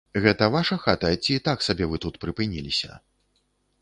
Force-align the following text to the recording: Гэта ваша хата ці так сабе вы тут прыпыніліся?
Гэта 0.23 0.45
ваша 0.55 0.77
хата 0.85 1.11
ці 1.27 1.37
так 1.47 1.61
сабе 1.67 1.85
вы 1.91 2.01
тут 2.07 2.15
прыпыніліся? 2.25 2.91